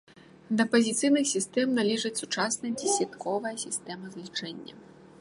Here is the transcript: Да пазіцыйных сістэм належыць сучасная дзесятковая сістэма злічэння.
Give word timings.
Да 0.61 0.65
пазіцыйных 0.75 1.25
сістэм 1.33 1.77
належыць 1.81 2.13
сучасная 2.23 2.73
дзесятковая 2.81 3.55
сістэма 3.69 4.05
злічэння. 4.17 4.73